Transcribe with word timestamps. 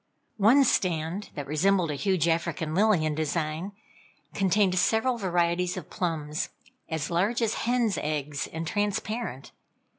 One 0.37 0.63
stand, 0.63 1.29
that 1.35 1.45
resembled 1.45 1.91
a 1.91 1.93
huge 1.93 2.27
African 2.27 2.73
lily 2.73 3.05
in 3.05 3.13
design, 3.13 3.71
contained 4.33 4.73
several 4.79 5.15
varieties 5.19 5.77
of 5.77 5.91
plums, 5.91 6.49
as 6.89 7.11
large 7.11 7.39
as 7.39 7.53
hen's 7.69 7.99
eggs, 7.99 8.47
and 8.47 8.65
transparent. 8.65 9.51